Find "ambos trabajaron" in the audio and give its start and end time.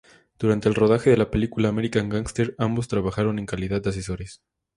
2.57-3.37